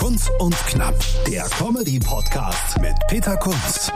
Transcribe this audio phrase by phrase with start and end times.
[0.00, 3.92] Kunst und Knapp, der Comedy-Podcast mit Peter Kunz.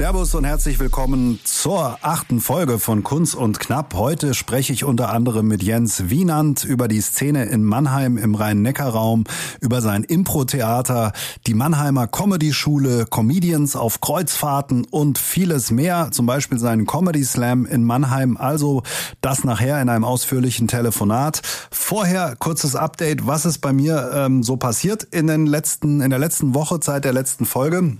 [0.00, 3.92] Servus und herzlich willkommen zur achten Folge von Kunz und Knapp.
[3.92, 9.24] Heute spreche ich unter anderem mit Jens Wienand über die Szene in Mannheim im Rhein-Neckar-Raum,
[9.60, 11.12] über sein Impro-Theater,
[11.46, 17.84] die Mannheimer Comedy-Schule, Comedians auf Kreuzfahrten und vieles mehr, zum Beispiel seinen Comedy Slam in
[17.84, 18.38] Mannheim.
[18.38, 18.82] Also
[19.20, 21.42] das nachher in einem ausführlichen Telefonat.
[21.70, 26.18] Vorher kurzes Update, was ist bei mir ähm, so passiert in den letzten, in der
[26.18, 27.96] letzten Woche, seit der letzten Folge.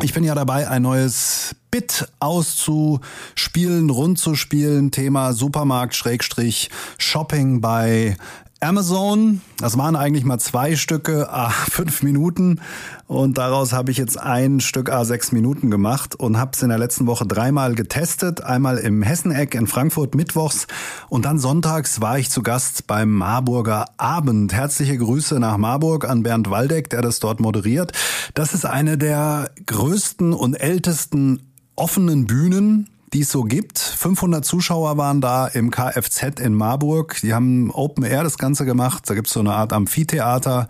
[0.00, 4.90] Ich bin ja dabei, ein neues Bit auszuspielen, rund zu spielen.
[4.90, 8.16] Thema Supermarkt Schrägstrich Shopping bei
[8.64, 9.42] Amazon.
[9.58, 12.60] Das waren eigentlich mal zwei Stücke, a fünf Minuten.
[13.06, 16.70] Und daraus habe ich jetzt ein Stück a sechs Minuten gemacht und habe es in
[16.70, 18.42] der letzten Woche dreimal getestet.
[18.42, 20.66] Einmal im Hesseneck in Frankfurt mittwochs
[21.10, 24.54] und dann sonntags war ich zu Gast beim Marburger Abend.
[24.54, 27.92] Herzliche Grüße nach Marburg an Bernd Waldeck, der das dort moderiert.
[28.32, 33.78] Das ist eine der größten und ältesten offenen Bühnen die es so gibt.
[33.78, 37.20] 500 Zuschauer waren da im Kfz in Marburg.
[37.22, 39.04] Die haben Open Air das Ganze gemacht.
[39.06, 40.68] Da gibt's so eine Art Amphitheater.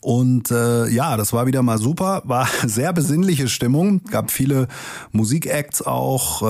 [0.00, 4.68] Und äh, ja, das war wieder mal super, war sehr besinnliche Stimmung, gab viele
[5.12, 6.44] Musikacts auch, äh,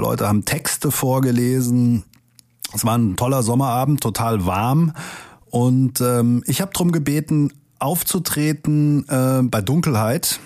[0.00, 2.02] Leute haben Texte vorgelesen.
[2.74, 4.92] Es war ein toller Sommerabend, total warm.
[5.46, 10.40] Und ähm, ich habe drum gebeten, aufzutreten äh, bei Dunkelheit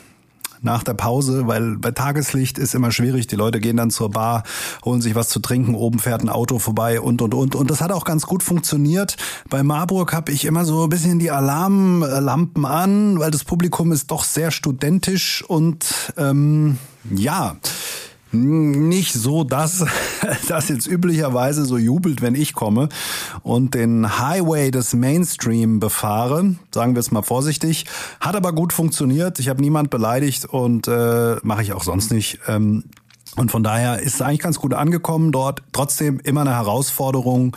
[0.63, 3.27] nach der Pause, weil bei Tageslicht ist immer schwierig.
[3.27, 4.45] Die Leute gehen dann zur Bar,
[4.85, 7.55] holen sich was zu trinken, oben fährt ein Auto vorbei und und und.
[7.55, 9.17] Und das hat auch ganz gut funktioniert.
[9.49, 14.11] Bei Marburg habe ich immer so ein bisschen die Alarmlampen an, weil das Publikum ist
[14.11, 16.79] doch sehr studentisch und ähm,
[17.11, 17.57] ja
[18.33, 19.85] nicht so, dass
[20.49, 22.89] das jetzt üblicherweise so jubelt, wenn ich komme
[23.43, 27.87] und den Highway des Mainstream befahre, sagen wir es mal vorsichtig.
[28.21, 29.39] Hat aber gut funktioniert.
[29.39, 32.41] Ich habe niemand beleidigt und äh, mache ich auch sonst nicht.
[32.49, 32.85] Ähm,
[33.35, 35.63] und von daher ist es eigentlich ganz gut angekommen dort.
[35.73, 37.57] Trotzdem immer eine Herausforderung,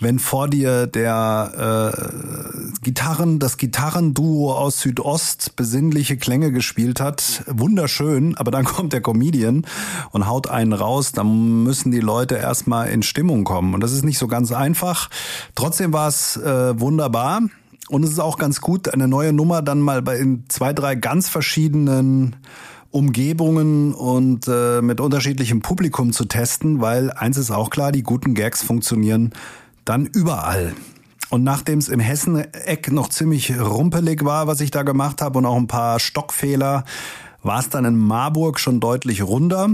[0.00, 7.44] wenn vor dir der äh, Gitarren, das Gitarrenduo aus Südost besinnliche Klänge gespielt hat.
[7.46, 9.64] Wunderschön, aber dann kommt der Comedian
[10.10, 11.12] und haut einen raus.
[11.12, 13.74] Dann müssen die Leute erstmal in Stimmung kommen.
[13.74, 15.08] Und das ist nicht so ganz einfach.
[15.54, 17.42] Trotzdem war es äh, wunderbar.
[17.88, 20.96] Und es ist auch ganz gut, eine neue Nummer dann mal bei in zwei, drei
[20.96, 22.36] ganz verschiedenen
[22.92, 28.34] Umgebungen und äh, mit unterschiedlichem Publikum zu testen, weil eins ist auch klar, die guten
[28.34, 29.32] Gags funktionieren
[29.84, 30.74] dann überall.
[31.30, 35.46] Und nachdem es im Hessen-Eck noch ziemlich rumpelig war, was ich da gemacht habe und
[35.46, 36.84] auch ein paar Stockfehler,
[37.42, 39.70] war es dann in Marburg schon deutlich runder.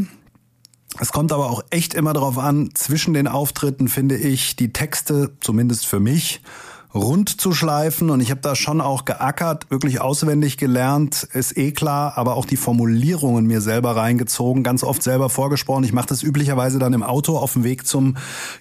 [1.00, 5.32] Es kommt aber auch echt immer darauf an, zwischen den Auftritten finde ich die Texte,
[5.40, 6.40] zumindest für mich,
[6.94, 8.10] rund zu schleifen.
[8.10, 12.46] Und ich habe da schon auch geackert, wirklich auswendig gelernt, ist eh klar, aber auch
[12.46, 15.84] die Formulierungen mir selber reingezogen, ganz oft selber vorgesprochen.
[15.84, 18.16] Ich mache das üblicherweise dann im Auto auf dem Weg zum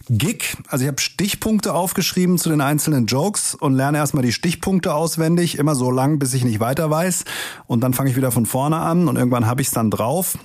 [0.09, 0.57] Gig.
[0.67, 5.57] Also ich habe Stichpunkte aufgeschrieben zu den einzelnen Jokes und lerne erstmal die Stichpunkte auswendig,
[5.57, 7.25] immer so lang, bis ich nicht weiter weiß.
[7.65, 10.37] Und dann fange ich wieder von vorne an und irgendwann habe ich es dann drauf.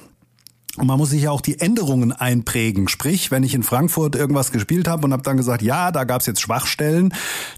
[0.78, 2.88] Und man muss sich ja auch die Änderungen einprägen.
[2.88, 6.25] Sprich, wenn ich in Frankfurt irgendwas gespielt habe und habe dann gesagt, ja, da gab's
[6.25, 7.12] jetzt Schwachstellen,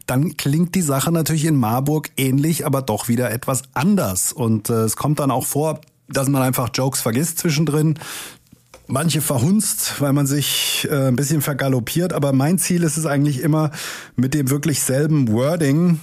[0.06, 4.32] dann klingt die Sache natürlich in Marburg ähnlich, aber doch wieder etwas anders.
[4.32, 8.00] Und äh, es kommt dann auch vor, dass man einfach Jokes vergisst zwischendrin.
[8.88, 12.12] Manche verhunzt, weil man sich äh, ein bisschen vergaloppiert.
[12.12, 13.70] Aber mein Ziel ist es eigentlich immer,
[14.16, 16.00] mit dem wirklich selben Wording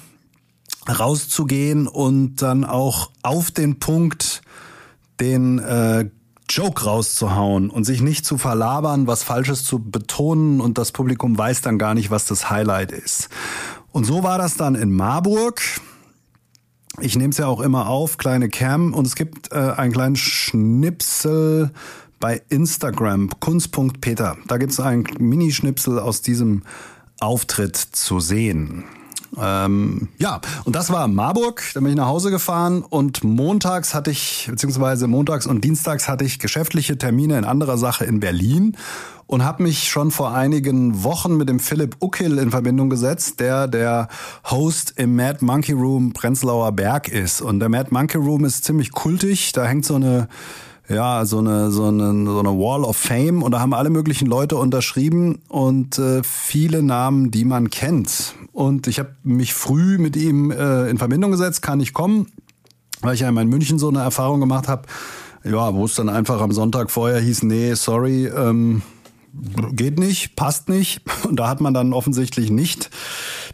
[0.87, 4.41] rauszugehen und dann auch auf den Punkt
[5.19, 6.09] den äh,
[6.51, 11.61] Joke rauszuhauen und sich nicht zu verlabern, was Falsches zu betonen und das Publikum weiß
[11.61, 13.29] dann gar nicht, was das Highlight ist.
[13.91, 15.61] Und so war das dann in Marburg.
[16.99, 20.17] Ich nehme es ja auch immer auf, kleine Cam, und es gibt äh, einen kleinen
[20.17, 21.71] Schnipsel
[22.19, 24.37] bei Instagram, kunst.peter.
[24.47, 26.63] Da gibt es einen Minischnipsel aus diesem
[27.19, 28.83] Auftritt zu sehen.
[29.39, 31.63] Ähm, ja, und das war Marburg.
[31.73, 36.25] Da bin ich nach Hause gefahren und montags hatte ich, beziehungsweise montags und dienstags hatte
[36.25, 38.75] ich geschäftliche Termine in anderer Sache in Berlin.
[39.31, 43.69] und habe mich schon vor einigen Wochen mit dem Philipp Uckel in Verbindung gesetzt, der
[43.69, 44.09] der
[44.49, 47.39] Host im Mad Monkey Room Prenzlauer Berg ist.
[47.41, 49.53] Und der Mad Monkey Room ist ziemlich kultig.
[49.53, 50.27] Da hängt so eine
[50.87, 54.27] ja, so eine, so eine, so eine Wall of Fame und da haben alle möglichen
[54.27, 58.35] Leute unterschrieben und äh, viele Namen, die man kennt.
[58.51, 62.27] Und ich habe mich früh mit ihm äh, in Verbindung gesetzt, kann ich kommen,
[63.01, 64.83] weil ich ja in München so eine Erfahrung gemacht habe,
[65.43, 68.81] ja, wo es dann einfach am Sonntag vorher hieß, nee, sorry, ähm,
[69.73, 71.01] geht nicht, passt nicht.
[71.27, 72.89] Und da hat man dann offensichtlich nicht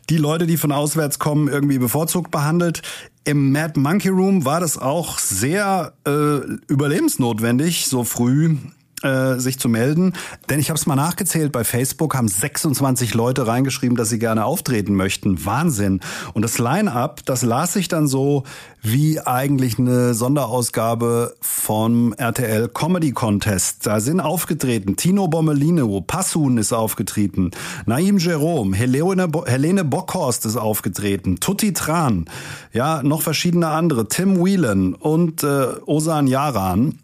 [0.09, 2.81] die Leute, die von auswärts kommen, irgendwie bevorzugt behandelt.
[3.27, 6.37] Im Mad Monkey Room war das auch sehr äh,
[6.69, 8.55] überlebensnotwendig, so früh
[9.03, 10.13] äh, sich zu melden.
[10.49, 14.45] Denn ich habe es mal nachgezählt, bei Facebook haben 26 Leute reingeschrieben, dass sie gerne
[14.45, 15.45] auftreten möchten.
[15.45, 15.99] Wahnsinn.
[16.33, 18.43] Und das Line-up, das las sich dann so
[18.81, 23.85] wie eigentlich eine Sonderausgabe vom RTL Comedy Contest.
[23.85, 27.51] Da sind aufgetreten Tino Bommelino, Passun ist aufgetreten,
[27.85, 32.25] Naim Jerome, Helene, Bo Helene Bockhorst ist aufgetreten, Tutti Tran,
[32.71, 36.99] ja, noch verschiedene andere, Tim Whelan und äh, Osan Yaran.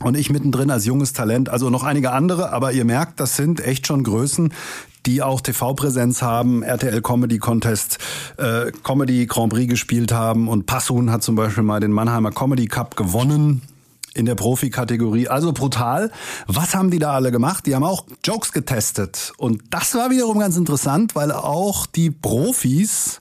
[0.00, 3.60] Und ich mittendrin als junges Talent, also noch einige andere, aber ihr merkt, das sind
[3.60, 4.52] echt schon Größen,
[5.06, 7.98] die auch TV-Präsenz haben, RTL Comedy Contest,
[8.36, 12.66] äh, Comedy Grand Prix gespielt haben und Passun hat zum Beispiel mal den Mannheimer Comedy
[12.66, 13.62] Cup gewonnen
[14.14, 15.28] in der Profikategorie.
[15.28, 16.10] Also brutal.
[16.46, 17.66] Was haben die da alle gemacht?
[17.66, 19.32] Die haben auch Jokes getestet.
[19.36, 23.20] Und das war wiederum ganz interessant, weil auch die Profis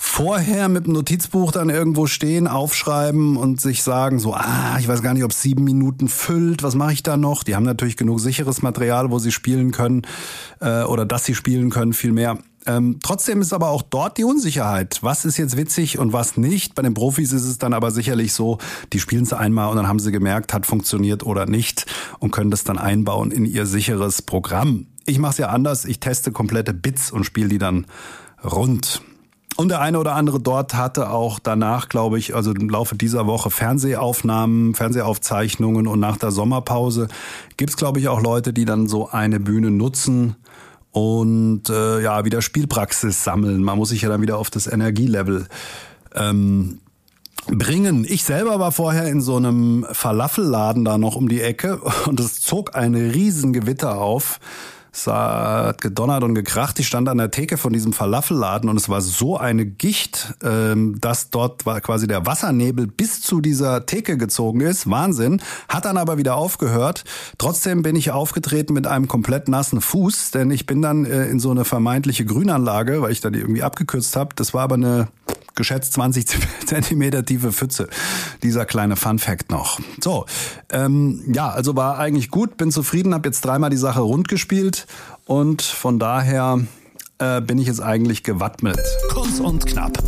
[0.00, 5.02] vorher mit dem Notizbuch dann irgendwo stehen, aufschreiben und sich sagen so, ah, ich weiß
[5.02, 7.42] gar nicht, ob es sieben Minuten füllt, was mache ich da noch?
[7.42, 10.02] Die haben natürlich genug sicheres Material, wo sie spielen können
[10.60, 12.38] äh, oder dass sie spielen können, viel mehr.
[12.64, 15.00] Ähm, trotzdem ist aber auch dort die Unsicherheit.
[15.02, 16.76] Was ist jetzt witzig und was nicht?
[16.76, 18.58] Bei den Profis ist es dann aber sicherlich so,
[18.92, 21.86] die spielen es einmal und dann haben sie gemerkt, hat funktioniert oder nicht
[22.20, 24.86] und können das dann einbauen in ihr sicheres Programm.
[25.06, 27.86] Ich mache es ja anders, ich teste komplette Bits und spiele die dann
[28.44, 29.02] rund.
[29.60, 33.26] Und der eine oder andere dort hatte auch danach, glaube ich, also im Laufe dieser
[33.26, 37.08] Woche Fernsehaufnahmen, Fernsehaufzeichnungen und nach der Sommerpause
[37.56, 40.36] gibt's glaube ich, auch Leute, die dann so eine Bühne nutzen
[40.92, 43.64] und äh, ja, wieder Spielpraxis sammeln.
[43.64, 45.48] Man muss sich ja dann wieder auf das Energielevel
[46.14, 46.78] ähm,
[47.48, 48.06] bringen.
[48.08, 52.40] Ich selber war vorher in so einem Falafelladen da noch um die Ecke und es
[52.40, 54.38] zog ein Riesengewitter auf.
[54.98, 56.80] Es hat gedonnert und gekracht.
[56.80, 61.00] Ich stand an der Theke von diesem Falafelladen und es war so eine Gicht, ähm,
[61.00, 64.90] dass dort quasi der Wassernebel bis zu dieser Theke gezogen ist.
[64.90, 65.40] Wahnsinn.
[65.68, 67.04] Hat dann aber wieder aufgehört.
[67.38, 71.38] Trotzdem bin ich aufgetreten mit einem komplett nassen Fuß, denn ich bin dann äh, in
[71.38, 74.34] so eine vermeintliche Grünanlage, weil ich da die irgendwie abgekürzt habe.
[74.34, 75.06] Das war aber eine
[75.58, 76.26] geschätzt 20
[76.66, 77.88] Zentimeter tiefe Pfütze.
[78.42, 79.78] Dieser kleine Fun Fact noch.
[80.02, 80.24] So,
[80.70, 84.86] ähm, ja, also war eigentlich gut, bin zufrieden, habe jetzt dreimal die Sache rund gespielt
[85.26, 86.60] und von daher
[87.18, 88.80] äh, bin ich jetzt eigentlich gewappnet.
[89.10, 89.98] Kurz und knapp.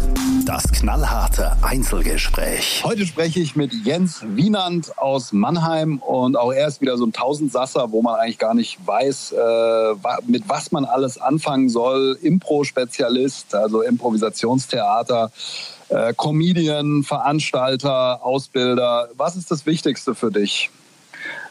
[0.51, 2.83] Das knallharte Einzelgespräch.
[2.83, 7.13] Heute spreche ich mit Jens Wienand aus Mannheim und auch er ist wieder so ein
[7.13, 9.95] Tausendsasser, wo man eigentlich gar nicht weiß, äh,
[10.27, 12.19] mit was man alles anfangen soll.
[12.21, 15.31] Impro-Spezialist, also Improvisationstheater.
[15.89, 19.09] Äh, Comedian, Veranstalter, Ausbilder.
[19.17, 20.71] Was ist das Wichtigste für dich?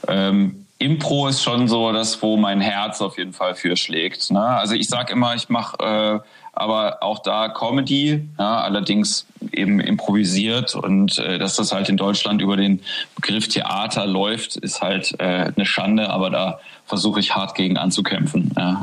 [0.09, 4.29] Ähm, Impro ist schon so das, wo mein Herz auf jeden Fall für schlägt.
[4.29, 4.43] Ne?
[4.43, 6.19] Also ich sage immer, ich mache äh,
[6.59, 12.42] aber auch da Comedy, ja, allerdings eben improvisiert und äh, dass das halt in Deutschland
[12.42, 12.81] über den
[13.16, 18.51] Begriff Theater läuft, ist halt äh, eine Schande, aber da versuche ich hart gegen anzukämpfen.
[18.57, 18.81] Ja.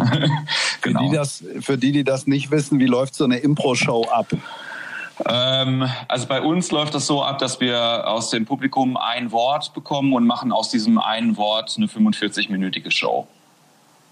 [0.80, 1.00] genau.
[1.04, 4.28] für, die das, für die, die das nicht wissen, wie läuft so eine Impro-Show ab?
[5.24, 9.72] Ähm, also bei uns läuft das so ab, dass wir aus dem Publikum ein Wort
[9.74, 13.26] bekommen und machen aus diesem einen Wort eine 45-minütige Show.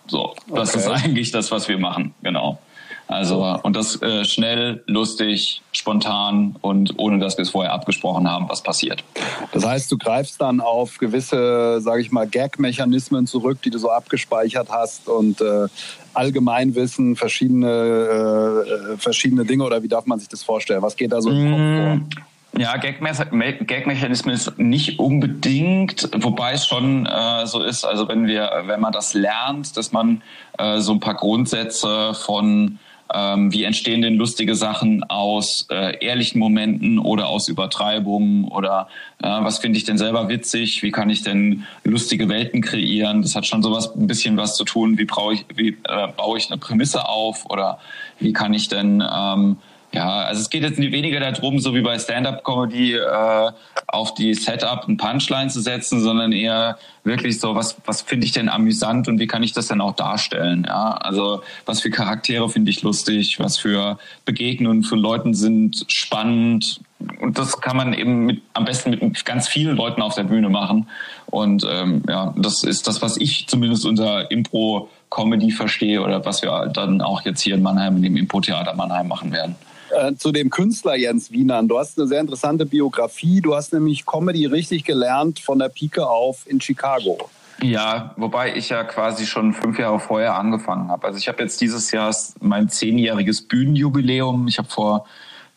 [0.07, 0.79] So, das okay.
[0.79, 2.59] ist eigentlich das, was wir machen, genau.
[3.07, 8.49] Also und das äh, schnell, lustig, spontan und ohne dass wir es vorher abgesprochen haben,
[8.49, 9.05] was passiert.
[9.53, 13.91] Das heißt, du greifst dann auf gewisse, sage ich mal, Gag-Mechanismen zurück, die du so
[13.91, 15.67] abgespeichert hast und äh,
[16.15, 20.81] Allgemeinwissen, verschiedene, äh, verschiedene Dinge oder wie darf man sich das vorstellen?
[20.81, 21.97] Was geht da so im Kopf vor?
[21.97, 28.63] Mm, ja, Gag-Mechanismen ist nicht unbedingt, wobei es schon äh, so ist, also wenn wir,
[28.67, 30.23] wenn man das lernt, dass man
[30.59, 32.79] äh, so ein paar Grundsätze von
[33.13, 38.89] ähm, wie entstehen denn lustige Sachen aus äh, ehrlichen Momenten oder aus Übertreibungen oder
[39.23, 40.83] äh, was finde ich denn selber witzig?
[40.83, 43.23] Wie kann ich denn lustige Welten kreieren?
[43.23, 44.97] Das hat schon sowas ein bisschen was zu tun.
[44.99, 47.79] Wie, brauche ich, wie äh, baue ich eine Prämisse auf oder
[48.19, 49.59] wie kann ich denn ähm,
[49.95, 53.53] Ja, also es geht jetzt weniger darum, so wie bei Stand-up-Comedy äh,
[53.87, 58.33] auf die Setup und Punchline zu setzen, sondern eher wirklich so, was was finde ich
[58.33, 60.65] denn amüsant und wie kann ich das denn auch darstellen?
[60.67, 66.81] Ja, also was für Charaktere finde ich lustig, was für Begegnungen von Leuten sind spannend
[67.21, 70.49] und das kann man eben mit, am besten mit ganz vielen Leuten auf der Bühne
[70.49, 70.89] machen
[71.27, 76.43] und ähm, ja, das ist das, was ich zumindest unter Impro Comedy verstehe oder was
[76.43, 79.55] wir dann auch jetzt hier in Mannheim in dem Impro-Theater Mannheim machen werden.
[79.95, 81.69] Äh, zu dem Künstler Jens Wienern.
[81.69, 83.41] Du hast eine sehr interessante Biografie.
[83.41, 87.31] Du hast nämlich Comedy richtig gelernt von der Pike auf in Chicago.
[87.63, 91.07] Ja, wobei ich ja quasi schon fünf Jahre vorher angefangen habe.
[91.07, 94.49] Also ich habe jetzt dieses Jahr mein zehnjähriges Bühnenjubiläum.
[94.49, 95.07] Ich habe vor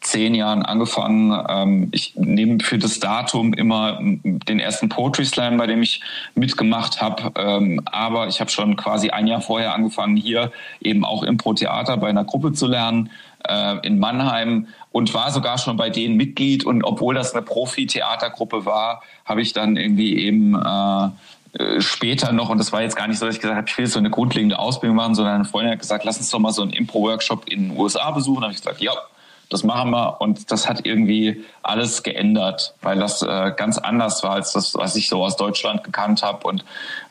[0.01, 1.37] zehn Jahren angefangen.
[1.49, 6.01] Ähm, ich nehme für das Datum immer den ersten Poetry Slam, bei dem ich
[6.35, 7.31] mitgemacht habe.
[7.35, 12.09] Ähm, aber ich habe schon quasi ein Jahr vorher angefangen, hier eben auch Impro-Theater bei
[12.09, 13.09] einer Gruppe zu lernen
[13.47, 16.65] äh, in Mannheim und war sogar schon bei denen Mitglied.
[16.65, 21.09] Und obwohl das eine Profi-Theatergruppe war, habe ich dann irgendwie eben äh,
[21.57, 23.77] äh, später noch, und das war jetzt gar nicht so, dass ich gesagt habe, ich
[23.77, 26.51] will so eine grundlegende Ausbildung machen, sondern eine Freundin hat gesagt, lass uns doch mal
[26.51, 28.41] so einen Impro-Workshop in den USA besuchen.
[28.41, 28.93] Da habe ich gesagt, ja,
[29.49, 30.19] das machen wir.
[30.19, 34.95] Und das hat irgendwie alles geändert, weil das äh, ganz anders war als das, was
[34.95, 36.45] ich so aus Deutschland gekannt habe.
[36.45, 36.65] Und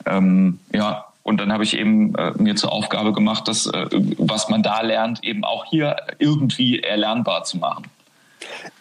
[0.04, 4.48] ähm, ja, und dann habe ich eben äh, mir zur Aufgabe gemacht, das, äh, was
[4.48, 7.86] man da lernt, eben auch hier irgendwie erlernbar zu machen.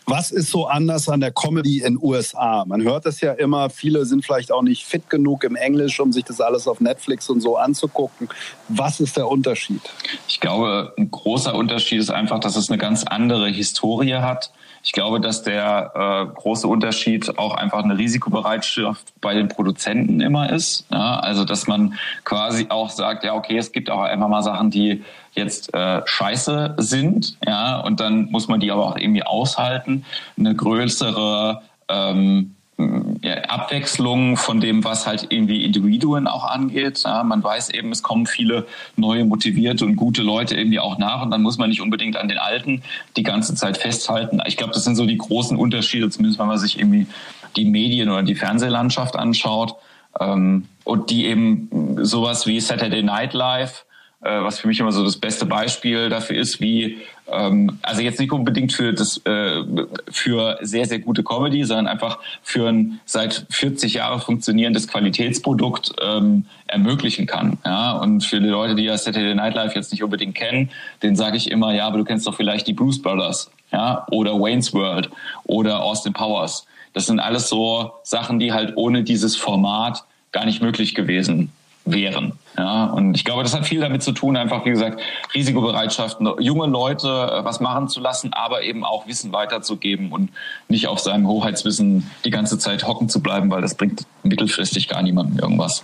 [0.06, 2.64] Was ist so anders an der Comedy in USA?
[2.68, 6.12] Man hört es ja immer, viele sind vielleicht auch nicht fit genug im Englisch, um
[6.14, 8.30] sich das alles auf Netflix und so anzugucken.
[8.68, 9.82] Was ist der Unterschied?
[10.28, 14.52] Ich glaube, ein großer Unterschied ist einfach, dass es eine ganz andere Historie hat.
[14.86, 20.52] Ich glaube, dass der äh, große Unterschied auch einfach eine Risikobereitschaft bei den Produzenten immer
[20.52, 20.86] ist.
[20.92, 21.20] Ja?
[21.20, 25.04] Also, dass man quasi auch sagt, ja, okay, es gibt auch einfach mal Sachen, die
[25.34, 30.06] jetzt äh, scheiße sind, ja, und dann muss man die aber auch irgendwie aushalten.
[30.38, 37.04] Eine größere ähm, Abwechslung von dem, was halt irgendwie Individuen auch angeht.
[37.06, 38.68] Ja, man weiß eben, es kommen viele
[38.98, 42.28] neue, motivierte und gute Leute irgendwie auch nach und dann muss man nicht unbedingt an
[42.28, 42.84] den Alten
[43.16, 44.42] die ganze Zeit festhalten.
[44.46, 47.08] Ich glaube, das sind so die großen Unterschiede, zumindest wenn man sich irgendwie
[47.56, 49.76] die Medien oder die Fernsehlandschaft anschaut
[50.20, 53.86] ähm, und die eben sowas wie Saturday Night Live
[54.22, 56.98] was für mich immer so das beste Beispiel dafür ist, wie
[57.32, 59.64] ähm, also jetzt nicht unbedingt für das äh,
[60.10, 66.46] für sehr sehr gute Comedy, sondern einfach für ein seit 40 Jahren funktionierendes Qualitätsprodukt ähm,
[66.68, 67.58] ermöglichen kann.
[67.66, 70.70] Ja, und für die Leute, die ja Saturday Night Live jetzt nicht unbedingt kennen,
[71.04, 74.40] den sage ich immer, ja, aber du kennst doch vielleicht die Blues Brothers, ja, oder
[74.40, 75.10] Wayne's World
[75.44, 76.66] oder Austin Powers.
[76.94, 81.52] Das sind alles so Sachen, die halt ohne dieses Format gar nicht möglich gewesen
[81.86, 82.34] wären.
[82.58, 85.02] Ja, und ich glaube, das hat viel damit zu tun, einfach wie gesagt,
[85.34, 90.32] Risikobereitschaft, junge Leute äh, was machen zu lassen, aber eben auch Wissen weiterzugeben und
[90.68, 95.02] nicht auf seinem Hoheitswissen die ganze Zeit hocken zu bleiben, weil das bringt mittelfristig gar
[95.04, 95.84] niemandem irgendwas.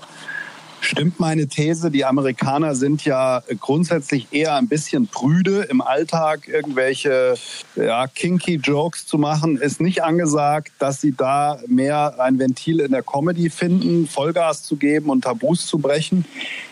[0.83, 7.35] Stimmt meine These, die Amerikaner sind ja grundsätzlich eher ein bisschen prüde im Alltag, irgendwelche
[7.75, 12.91] ja, kinky Jokes zu machen, ist nicht angesagt, dass sie da mehr ein Ventil in
[12.91, 16.25] der Comedy finden, Vollgas zu geben und Tabus zu brechen?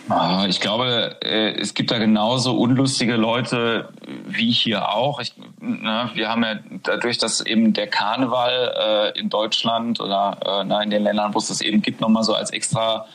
[0.09, 3.89] Ah, ich glaube, äh, es gibt da genauso unlustige Leute
[4.27, 5.19] wie hier auch.
[5.19, 10.63] Ich, na, wir haben ja dadurch, dass eben der Karneval äh, in Deutschland oder äh,
[10.65, 13.05] na, in den Ländern, wo es das eben gibt, nochmal so als extra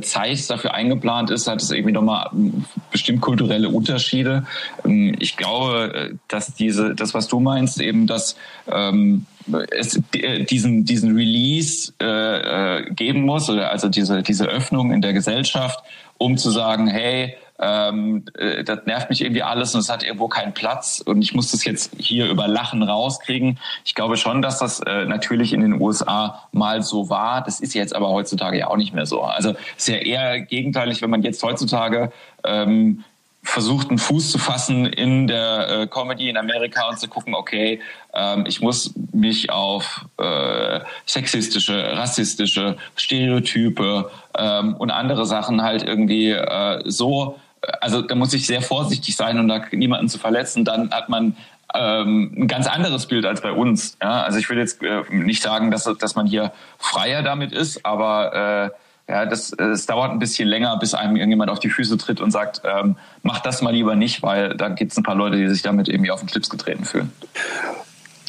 [0.00, 4.46] Zeit dafür eingeplant ist, hat es irgendwie nochmal ähm, bestimmt kulturelle Unterschiede.
[4.84, 8.36] Ähm, ich glaube, äh, dass diese, das, was du meinst, eben, dass
[8.70, 9.26] ähm,
[9.70, 15.02] es äh, diesen, diesen Release äh, äh, geben muss, oder also diese, diese Öffnung in
[15.02, 15.80] der Gesellschaft,
[16.18, 20.28] um zu sagen, hey, ähm, äh, das nervt mich irgendwie alles und es hat irgendwo
[20.28, 23.58] keinen Platz und ich muss das jetzt hier über Lachen rauskriegen.
[23.84, 27.42] Ich glaube schon, dass das äh, natürlich in den USA mal so war.
[27.42, 29.22] Das ist jetzt aber heutzutage ja auch nicht mehr so.
[29.22, 33.04] Also ist ja eher gegenteilig, wenn man jetzt heutzutage ähm,
[33.44, 37.80] versucht, einen Fuß zu fassen in der äh, Comedy in Amerika und zu gucken, okay,
[38.14, 46.30] ähm, ich muss mich auf äh, sexistische, rassistische Stereotype ähm, und andere Sachen halt irgendwie
[46.30, 47.38] äh, so
[47.80, 51.36] also da muss ich sehr vorsichtig sein und da niemanden zu verletzen, dann hat man
[51.74, 53.96] ähm, ein ganz anderes Bild als bei uns.
[54.00, 54.22] Ja?
[54.22, 58.70] Also ich will jetzt äh, nicht sagen, dass, dass man hier freier damit ist, aber
[58.72, 62.20] äh, ja, das, es dauert ein bisschen länger, bis einem irgendjemand auf die Füße tritt
[62.20, 65.36] und sagt, ähm, mach das mal lieber nicht, weil da gibt es ein paar Leute,
[65.36, 67.12] die sich damit irgendwie auf den Schlips getreten fühlen.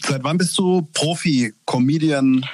[0.04, 2.46] Seit wann bist du Profi, Comedian?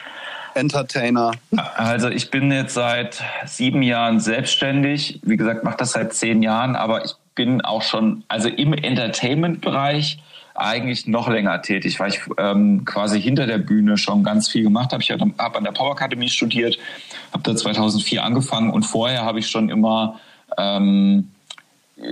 [0.56, 1.32] Entertainer?
[1.76, 5.20] Also ich bin jetzt seit sieben Jahren selbstständig.
[5.24, 10.20] Wie gesagt, mache das seit zehn Jahren, aber ich bin auch schon, also im Entertainment-Bereich
[10.54, 14.92] eigentlich noch länger tätig, weil ich ähm, quasi hinter der Bühne schon ganz viel gemacht
[14.92, 15.02] habe.
[15.02, 16.78] Ich habe an der Power Academy studiert,
[17.32, 20.20] habe da 2004 angefangen und vorher habe ich schon immer
[20.58, 21.32] ähm,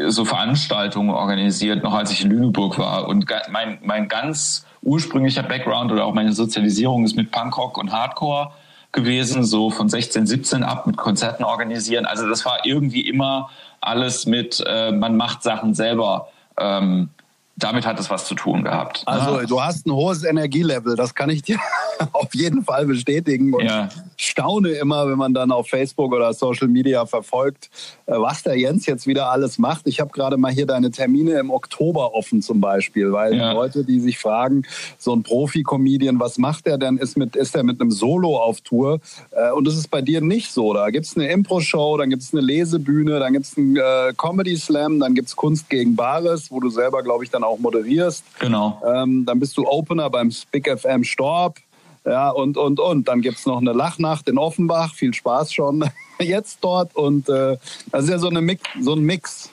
[0.08, 3.08] so Veranstaltungen organisiert, noch als ich in Lüneburg war.
[3.08, 8.52] Und mein, mein ganz ursprünglicher Background oder auch meine Sozialisierung ist mit Punkrock und Hardcore
[8.92, 12.06] gewesen, so von 16, 17 ab mit Konzerten organisieren.
[12.06, 13.50] Also das war irgendwie immer
[13.82, 16.30] alles mit, äh, man macht Sachen selber.
[16.58, 17.10] Ähm,
[17.56, 19.04] damit hat es was zu tun gehabt.
[19.06, 21.60] Also du hast ein hohes Energielevel, das kann ich dir
[22.14, 23.54] auf jeden Fall bestätigen.
[23.54, 23.90] Und ja.
[24.18, 27.70] staune immer, wenn man dann auf Facebook oder Social Media verfolgt,
[28.06, 29.88] äh, was der Jens jetzt wieder alles macht.
[29.88, 33.54] Ich habe gerade mal hier deine Termine im Oktober offen zum Beispiel, weil ja.
[33.54, 34.64] Leute, die sich fragen,
[34.98, 36.98] so ein Profi-Comedian, was macht der denn?
[36.98, 39.00] Ist, mit, ist der mit einem Solo auf Tour?
[39.32, 40.74] Äh, und das ist bei dir nicht so.
[40.74, 44.14] Da gibt es eine Impro-Show, dann gibt es eine Lesebühne, dann gibt es einen äh,
[44.16, 48.24] Comedy-Slam, dann gibt es Kunst gegen Bares, wo du selber, glaube ich, dann auch moderierst.
[48.40, 48.82] Genau.
[48.86, 51.60] Ähm, dann bist du Opener beim Spick FM Storb.
[52.06, 53.08] Ja, und, und, und.
[53.08, 54.94] Dann gibt es noch eine Lachnacht in Offenbach.
[54.94, 55.90] Viel Spaß schon
[56.20, 56.96] jetzt dort.
[56.96, 57.58] Und äh,
[57.92, 59.52] das ist ja so, eine Mix, so ein Mix.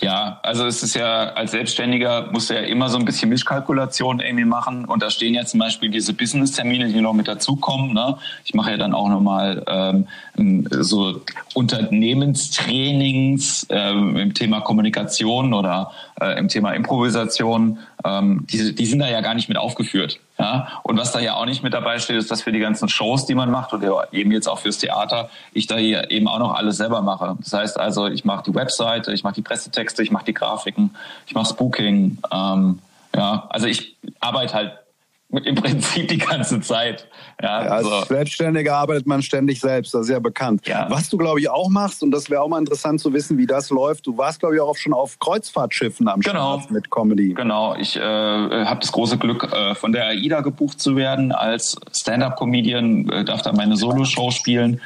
[0.00, 4.18] Ja, also es ist ja als Selbstständiger musst du ja immer so ein bisschen Mischkalkulation
[4.18, 7.94] irgendwie machen und da stehen ja zum Beispiel diese Business-Termine, die noch mit dazukommen.
[7.94, 8.16] Ne?
[8.44, 10.08] Ich mache ja dann auch nochmal ähm,
[10.70, 11.22] so
[11.54, 17.78] Unternehmenstrainings ähm, im Thema Kommunikation oder äh, im Thema Improvisation.
[18.04, 20.20] Ähm, die, die sind da ja gar nicht mit aufgeführt.
[20.38, 20.68] Ja?
[20.82, 23.26] Und was da ja auch nicht mit dabei steht, ist, dass für die ganzen Shows,
[23.26, 26.54] die man macht und eben jetzt auch fürs Theater, ich da hier eben auch noch
[26.54, 27.36] alles selber mache.
[27.40, 30.94] Das heißt also, ich mache die Webseite, ich mache die Pressetexte, ich mache die Grafiken,
[31.26, 32.18] ich mache das Booking.
[32.32, 32.78] Ähm,
[33.14, 34.72] ja, also ich arbeite halt
[35.32, 37.08] im Prinzip die ganze Zeit.
[37.40, 38.04] Ja, ja als so.
[38.04, 40.66] Selbstständiger arbeitet man ständig selbst, das ist ja bekannt.
[40.66, 40.86] Ja.
[40.90, 43.46] Was du, glaube ich, auch machst, und das wäre auch mal interessant zu wissen, wie
[43.46, 46.58] das läuft, du warst, glaube ich, auch schon auf Kreuzfahrtschiffen am genau.
[46.58, 47.32] Start mit Comedy.
[47.34, 51.76] Genau, ich äh, habe das große Glück, äh, von der AIDA gebucht zu werden als
[51.92, 54.80] Stand-Up-Comedian, äh, darf da meine Solo-Show spielen.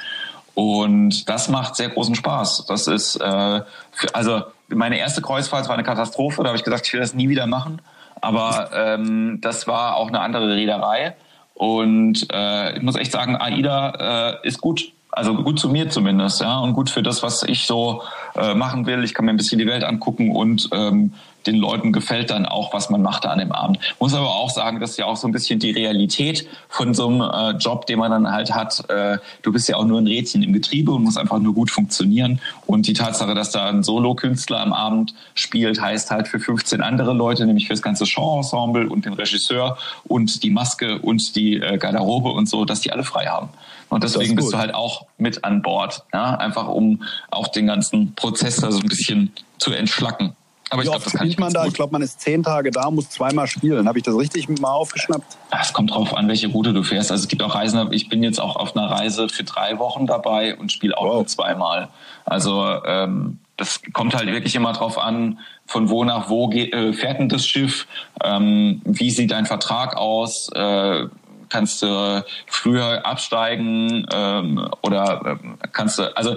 [0.55, 2.65] Und das macht sehr großen Spaß.
[2.67, 3.61] Das ist, äh,
[3.93, 7.15] für, also meine erste Kreuzfahrt war eine Katastrophe, da habe ich gesagt, ich will das
[7.15, 7.83] nie wieder machen.
[8.21, 11.15] Aber ähm, das war auch eine andere Reederei.
[11.55, 14.93] Und äh, ich muss echt sagen, AIDA äh, ist gut.
[15.11, 18.03] Also gut zu mir zumindest, ja, und gut für das, was ich so
[18.35, 19.03] äh, machen will.
[19.03, 21.15] Ich kann mir ein bisschen die Welt angucken und ähm,
[21.47, 23.79] den Leuten gefällt dann auch, was man macht an dem Abend.
[24.01, 27.09] Muss aber auch sagen, das ist ja auch so ein bisschen die Realität von so
[27.09, 28.89] einem äh, Job, den man dann halt hat.
[28.91, 31.71] Äh, du bist ja auch nur ein Rädchen im Getriebe und musst einfach nur gut
[31.71, 32.41] funktionieren.
[32.67, 37.13] Und die Tatsache, dass da ein Solo-Künstler am Abend spielt, heißt halt für 15 andere
[37.13, 41.79] Leute, nämlich für das ganze Show-Ensemble und den Regisseur und die Maske und die äh,
[41.79, 43.49] Garderobe und so, dass die alle frei haben.
[43.89, 46.35] Und deswegen bist du halt auch mit an Bord, ja?
[46.37, 50.35] einfach um auch den ganzen Prozess da so ein bisschen zu entschlacken.
[50.71, 51.61] Aber ich glaube, das kann ich man da?
[51.63, 51.69] Gut.
[51.69, 53.87] Ich glaube, man ist zehn Tage da, muss zweimal spielen.
[53.87, 55.37] Habe ich das richtig mal aufgeschnappt?
[55.61, 57.13] Es kommt drauf an, welche Route du fährst.
[57.13, 57.93] Also es gibt auch Reisen.
[57.93, 61.15] Ich bin jetzt auch auf einer Reise für drei Wochen dabei und spiele auch wow.
[61.15, 61.89] nur zweimal.
[62.25, 66.93] Also ähm, das kommt halt wirklich immer drauf an, von wo nach wo geht, äh,
[66.93, 67.87] fährt denn das Schiff,
[68.23, 71.07] ähm, wie sieht dein Vertrag aus, äh,
[71.49, 76.37] kannst du früher absteigen ähm, oder äh, kannst du, also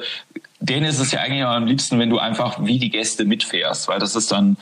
[0.59, 3.99] denen ist es ja eigentlich am liebsten, wenn du einfach wie die Gäste mitfährst, weil
[3.99, 4.57] das ist dann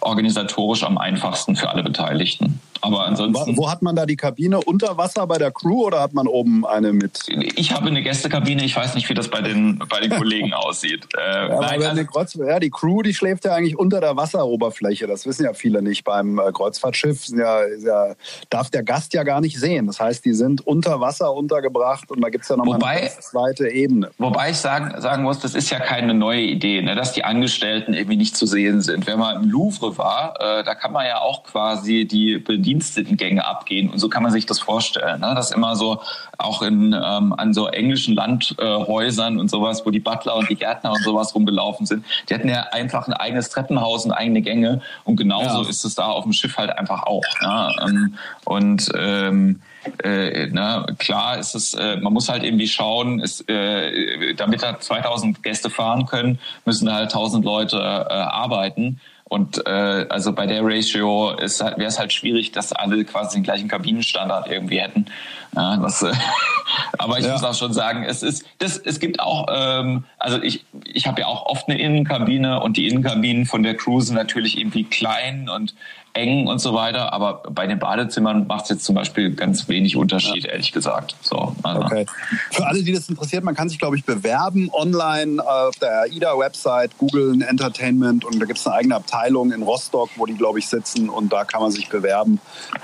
[0.00, 2.60] organisatorisch am einfachsten für alle Beteiligten.
[2.82, 3.56] Aber ansonsten.
[3.56, 4.60] Wo hat man da die Kabine?
[4.60, 7.20] Unter Wasser bei der Crew oder hat man oben eine mit?
[7.28, 8.64] Ich habe eine Gästekabine.
[8.64, 11.06] Ich weiß nicht, wie das bei den, bei den Kollegen aussieht.
[11.16, 15.06] Äh, ja, nein, also, Kreuz, ja, die Crew, die schläft ja eigentlich unter der Wasseroberfläche.
[15.06, 16.02] Das wissen ja viele nicht.
[16.02, 18.14] Beim äh, Kreuzfahrtschiff ja, ja,
[18.50, 19.86] darf der Gast ja gar nicht sehen.
[19.86, 23.68] Das heißt, die sind unter Wasser untergebracht und da gibt es ja nochmal eine zweite
[23.68, 24.10] Ebene.
[24.18, 27.94] Wobei ich sagen, sagen muss, das ist ja keine neue Idee, ne, dass die Angestellten
[27.94, 29.06] irgendwie nicht zu sehen sind.
[29.06, 33.44] Wenn man im Louvre war, äh, da kann man ja auch quasi die Bedienung Bedienstetengänge
[33.44, 33.90] abgehen.
[33.90, 35.20] Und so kann man sich das vorstellen.
[35.20, 35.32] Ne?
[35.34, 36.00] Das immer so
[36.38, 40.56] auch in, ähm, an so englischen Landhäusern äh, und sowas, wo die Butler und die
[40.56, 42.04] Gärtner und sowas rumgelaufen sind.
[42.28, 44.80] Die hatten ja einfach ein eigenes Treppenhaus und eigene Gänge.
[45.04, 45.68] Und genauso ja.
[45.68, 47.22] ist es da auf dem Schiff halt einfach auch.
[47.42, 47.72] Ne?
[47.82, 49.60] Ähm, und ähm,
[50.02, 54.78] äh, na, klar ist es, äh, man muss halt irgendwie schauen, ist, äh, damit da
[54.78, 59.00] 2000 Gäste fahren können, müssen halt 1000 Leute äh, arbeiten.
[59.24, 63.44] Und äh, also bei der Ratio halt, wäre es halt schwierig, dass alle quasi den
[63.44, 65.06] gleichen Kabinenstandard irgendwie hätten.
[65.54, 66.12] Ja, das, äh,
[66.98, 67.32] aber ich ja.
[67.32, 71.20] muss auch schon sagen, es ist, das, es gibt auch, ähm, also ich, ich habe
[71.20, 75.48] ja auch oft eine Innenkabine und die Innenkabinen von der Crew sind natürlich irgendwie klein
[75.48, 75.74] und
[76.14, 77.12] eng und so weiter.
[77.12, 80.50] Aber bei den Badezimmern macht es jetzt zum Beispiel ganz wenig Unterschied, ja.
[80.50, 81.16] ehrlich gesagt.
[81.22, 81.82] So, also.
[81.82, 82.06] Okay.
[82.50, 86.98] Für alle, die das interessiert, man kann sich, glaube ich, bewerben online auf der AIDA-Website,
[86.98, 90.68] googeln Entertainment und da gibt es eine eigene Abteilung in Rostock, wo die, glaube ich,
[90.68, 92.40] sitzen und da kann man sich bewerben.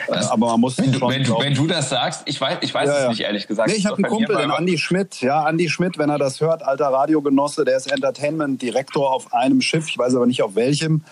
[0.08, 2.88] Das, Aber man muss wenn, schon, wenn, wenn, du das sagst, ich weiß, ich weiß
[2.88, 3.68] ja, es nicht, ehrlich gesagt.
[3.68, 5.20] Nee, ich habe einen Kumpel, den Andi Schmidt.
[5.20, 9.88] Ja, Andi Schmidt, wenn er das hört, alter Radiogenosse, der ist Entertainment-Direktor auf einem Schiff,
[9.88, 11.02] ich weiß aber nicht auf welchem.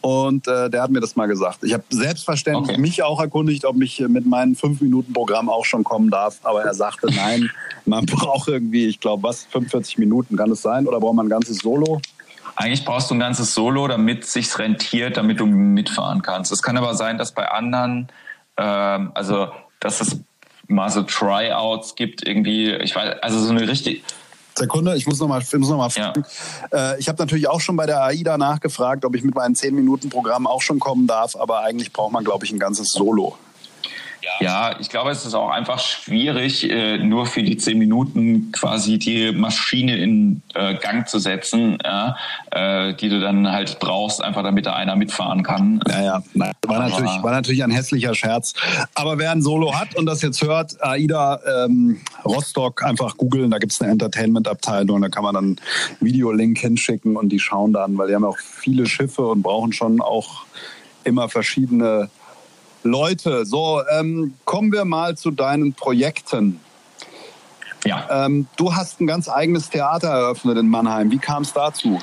[0.00, 1.64] Und äh, der hat mir das mal gesagt.
[1.64, 2.80] Ich habe selbstverständlich okay.
[2.80, 6.38] mich auch erkundigt, ob ich mit meinem 5-Minuten-Programm auch schon kommen darf.
[6.44, 7.50] Aber er sagte, nein,
[7.86, 10.86] man braucht irgendwie, ich glaube, was, 45 Minuten kann es sein?
[10.86, 12.00] Oder braucht man ein ganzes Solo?
[12.54, 16.52] Eigentlich brauchst du ein ganzes Solo, damit es sich rentiert, damit du mitfahren kannst.
[16.52, 18.08] Es kann aber sein, dass bei anderen,
[18.56, 19.48] ähm, also
[19.80, 20.20] dass es
[20.68, 24.02] mal so Tryouts gibt, irgendwie, ich weiß, also so eine richtig,
[24.58, 26.24] Sekunde, ich muss noch mal, muss noch mal fragen.
[26.72, 26.92] Ja.
[26.94, 30.46] Äh, ich habe natürlich auch schon bei der AIDA nachgefragt, ob ich mit meinem 10-Minuten-Programm
[30.46, 33.36] auch schon kommen darf, aber eigentlich braucht man, glaube ich, ein ganzes Solo.
[34.40, 38.98] Ja, ich glaube, es ist auch einfach schwierig, äh, nur für die zehn Minuten quasi
[38.98, 44.66] die Maschine in äh, Gang zu setzen, äh, die du dann halt brauchst, einfach damit
[44.66, 45.80] da einer mitfahren kann.
[45.88, 46.22] Ja, ja,
[46.66, 48.54] war natürlich, war natürlich ein hässlicher Scherz.
[48.94, 53.58] Aber wer ein Solo hat und das jetzt hört, AIDA ähm, Rostock, einfach googeln, da
[53.58, 55.56] gibt es eine Entertainment-Abteilung, da kann man dann
[56.00, 60.00] Videolink hinschicken und die schauen dann, weil die haben auch viele Schiffe und brauchen schon
[60.00, 60.44] auch
[61.04, 62.10] immer verschiedene
[62.86, 66.60] Leute, so ähm, kommen wir mal zu deinen Projekten.
[67.84, 68.26] Ja.
[68.26, 71.10] Ähm, du hast ein ganz eigenes Theater eröffnet in Mannheim.
[71.10, 72.00] Wie kam es dazu?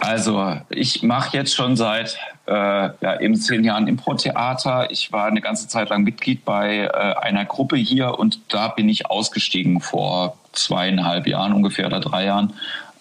[0.00, 4.90] Also ich mache jetzt schon seit äh, ja, eben zehn Jahren Impro-Theater.
[4.90, 8.88] Ich war eine ganze Zeit lang Mitglied bei äh, einer Gruppe hier und da bin
[8.88, 12.52] ich ausgestiegen vor zweieinhalb Jahren ungefähr oder drei Jahren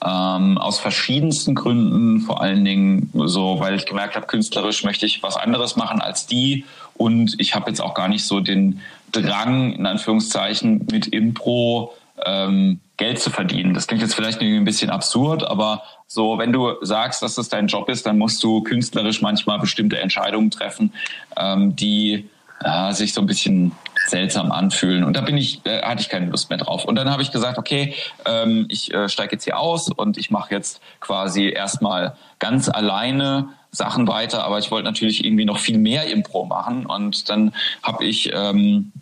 [0.03, 5.23] ähm, aus verschiedensten Gründen, vor allen Dingen so, weil ich gemerkt habe, künstlerisch möchte ich
[5.23, 9.73] was anderes machen als die und ich habe jetzt auch gar nicht so den Drang,
[9.73, 11.93] in Anführungszeichen, mit Impro
[12.25, 13.73] ähm, Geld zu verdienen.
[13.73, 17.67] Das klingt jetzt vielleicht ein bisschen absurd, aber so, wenn du sagst, dass das dein
[17.67, 20.93] Job ist, dann musst du künstlerisch manchmal bestimmte Entscheidungen treffen,
[21.37, 22.29] ähm, die
[22.63, 23.73] ja, sich so ein bisschen
[24.07, 25.03] seltsam anfühlen.
[25.03, 26.85] Und da bin ich, äh, hatte ich keine Lust mehr drauf.
[26.85, 30.29] Und dann habe ich gesagt, okay, ähm, ich äh, steige jetzt hier aus und ich
[30.29, 35.77] mache jetzt quasi erstmal ganz alleine Sachen weiter, aber ich wollte natürlich irgendwie noch viel
[35.77, 36.85] mehr Impro machen.
[36.85, 38.93] Und dann habe ich ähm,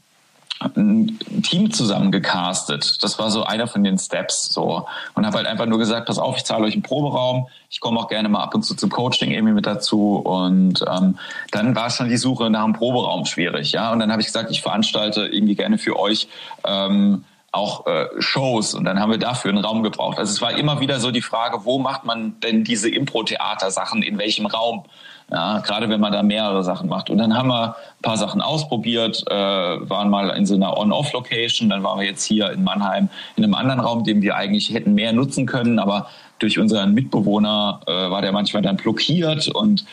[0.75, 3.03] ein Team zusammengecastet.
[3.03, 6.19] Das war so einer von den Steps so und habe halt einfach nur gesagt, pass
[6.19, 8.89] auf, ich zahle euch einen Proberaum, ich komme auch gerne mal ab und zu zum
[8.89, 11.17] Coaching irgendwie mit dazu und ähm,
[11.51, 14.51] dann war schon die Suche nach einem Proberaum schwierig, ja und dann habe ich gesagt,
[14.51, 16.27] ich veranstalte irgendwie gerne für euch
[16.63, 20.17] ähm, auch äh, Shows und dann haben wir dafür einen Raum gebraucht.
[20.17, 24.17] Also es war immer wieder so die Frage, wo macht man denn diese Impro-Theater-Sachen, in
[24.17, 24.83] welchem Raum?
[25.29, 27.09] Ja, gerade wenn man da mehrere Sachen macht.
[27.09, 31.69] Und dann haben wir ein paar Sachen ausprobiert, äh, waren mal in so einer On-Off-Location,
[31.69, 34.93] dann waren wir jetzt hier in Mannheim in einem anderen Raum, den wir eigentlich hätten
[34.93, 36.07] mehr nutzen können, aber
[36.39, 39.85] durch unseren Mitbewohner äh, war der manchmal dann blockiert und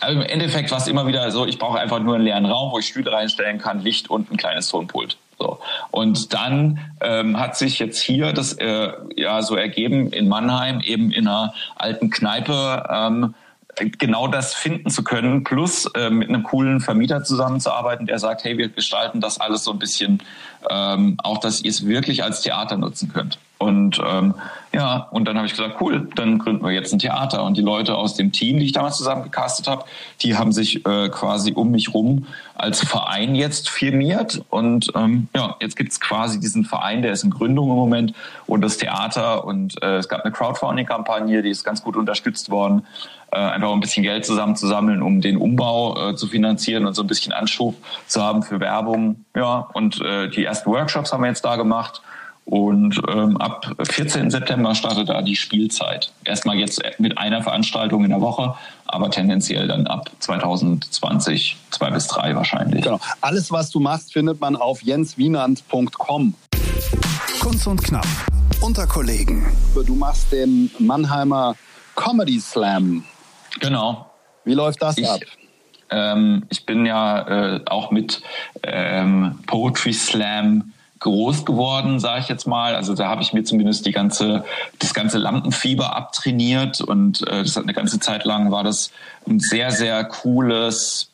[0.00, 2.70] also im Endeffekt war es immer wieder so, ich brauche einfach nur einen leeren Raum,
[2.70, 5.16] wo ich Stühle reinstellen kann, Licht und ein kleines Tonpult.
[5.38, 5.60] So.
[5.90, 11.12] Und dann ähm, hat sich jetzt hier das äh, ja so ergeben in Mannheim, eben
[11.12, 13.34] in einer alten Kneipe, ähm,
[13.98, 18.58] genau das finden zu können, plus äh, mit einem coolen Vermieter zusammenzuarbeiten, der sagt, hey,
[18.58, 20.22] wir gestalten das alles so ein bisschen,
[20.68, 23.38] ähm, auch dass ihr es wirklich als Theater nutzen könnt.
[23.58, 24.34] Und ähm,
[24.72, 27.42] ja, und dann habe ich gesagt, cool, dann gründen wir jetzt ein Theater.
[27.42, 29.84] Und die Leute aus dem Team, die ich damals zusammen gecastet habe,
[30.22, 34.42] die haben sich äh, quasi um mich rum als Verein jetzt firmiert.
[34.50, 38.14] Und ähm, ja, jetzt gibt's quasi diesen Verein, der ist in Gründung im Moment
[38.46, 39.44] und das Theater.
[39.44, 42.86] Und äh, es gab eine Crowdfunding-Kampagne, die ist ganz gut unterstützt worden
[43.30, 47.06] äh, einfach ein bisschen Geld zusammenzusammeln, um den Umbau äh, zu finanzieren und so ein
[47.06, 49.24] bisschen Anschub zu haben für Werbung.
[49.36, 52.02] Ja, und äh, die ersten Workshops haben wir jetzt da gemacht.
[52.48, 54.30] Und ähm, ab 14.
[54.30, 56.10] September startet da die Spielzeit.
[56.24, 58.54] Erstmal jetzt mit einer Veranstaltung in der Woche,
[58.86, 62.84] aber tendenziell dann ab 2020 zwei bis drei wahrscheinlich.
[62.84, 63.00] Genau.
[63.20, 66.34] Alles, was du machst, findet man auf jenswienand.com.
[67.40, 68.06] Kunst und Knapp
[68.62, 69.44] unter Kollegen.
[69.74, 71.54] Du machst den Mannheimer
[71.96, 73.04] Comedy Slam.
[73.60, 74.10] Genau.
[74.46, 75.20] Wie läuft das ich, ab?
[75.90, 78.22] Ähm, ich bin ja äh, auch mit
[78.62, 82.74] ähm, Poetry Slam groß geworden, sage ich jetzt mal.
[82.74, 84.44] Also da habe ich mir zumindest die ganze,
[84.78, 88.90] das ganze Lampenfieber abtrainiert und äh, das hat eine ganze Zeit lang war das
[89.26, 91.07] ein sehr, sehr cooles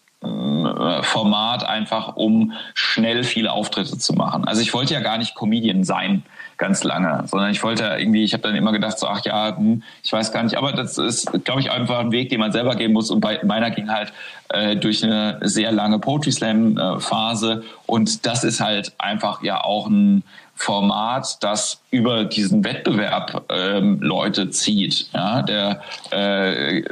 [1.03, 4.45] Format einfach, um schnell viele Auftritte zu machen.
[4.45, 6.23] Also ich wollte ja gar nicht Comedian sein
[6.57, 9.83] ganz lange, sondern ich wollte irgendwie, ich habe dann immer gedacht, so ach ja, hm,
[10.03, 12.77] ich weiß gar nicht, aber das ist, glaube ich, einfach ein Weg, den man selber
[12.77, 13.11] gehen muss.
[13.11, 14.13] Und bei meiner ging halt
[14.51, 19.63] äh, durch eine sehr lange Poetry Slam äh, Phase und das ist halt einfach ja
[19.63, 20.23] auch ein
[20.57, 25.09] Format, das über diesen Wettbewerb ähm, Leute zieht.
[25.13, 26.83] Ja, der äh,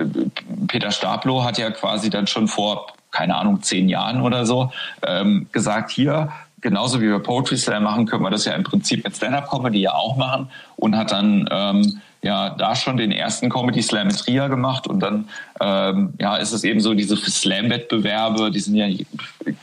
[0.67, 4.73] Peter Stablo hat ja quasi dann schon vor keine Ahnung, zehn Jahren oder so,
[5.07, 6.31] ähm, gesagt, hier,
[6.63, 9.93] genauso wie wir Poetry Slam machen, können wir das ja im Prinzip mit Stand-Up-Comedy ja
[9.93, 14.49] auch machen und hat dann ähm, ja da schon den ersten Comedy Slam mit Trier
[14.49, 15.29] gemacht und dann
[15.61, 18.87] ähm, ja ist es eben so diese Slam-Wettbewerbe, die sind ja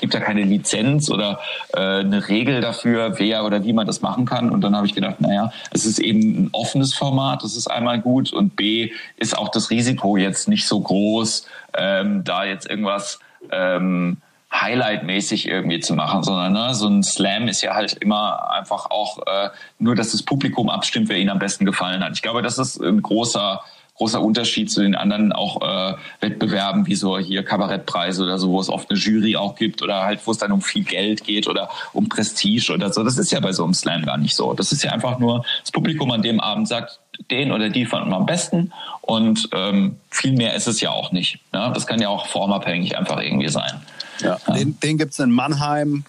[0.01, 1.39] gibt ja keine Lizenz oder
[1.73, 4.93] äh, eine Regel dafür, wer oder wie man das machen kann und dann habe ich
[4.93, 9.37] gedacht, naja, es ist eben ein offenes Format, das ist einmal gut und B ist
[9.37, 11.45] auch das Risiko jetzt nicht so groß,
[11.77, 13.19] ähm, da jetzt irgendwas
[13.51, 14.17] ähm,
[14.51, 19.19] Highlight-mäßig irgendwie zu machen, sondern ne, so ein Slam ist ja halt immer einfach auch
[19.27, 22.13] äh, nur, dass das Publikum abstimmt, wer ihnen am besten gefallen hat.
[22.13, 23.61] Ich glaube, das ist ein großer
[23.99, 28.59] großer Unterschied zu den anderen auch äh, Wettbewerben wie so hier Kabarettpreise oder so, wo
[28.61, 31.47] es oft eine Jury auch gibt oder halt wo es dann um viel Geld geht
[31.47, 33.03] oder um Prestige oder so.
[33.03, 34.53] Das ist ja bei so einem Slam gar nicht so.
[34.53, 38.09] Das ist ja einfach nur das Publikum an dem Abend sagt, den oder die fanden
[38.09, 41.39] wir am besten und ähm, viel mehr ist es ja auch nicht.
[41.53, 41.69] Ja?
[41.69, 43.81] Das kann ja auch formabhängig einfach irgendwie sein.
[44.21, 44.37] Ja.
[44.55, 46.03] Den, den gibt es in Mannheim.